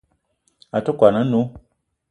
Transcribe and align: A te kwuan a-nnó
A 0.75 0.79
te 0.85 0.91
kwuan 0.97 1.19
a-nnó 1.21 1.41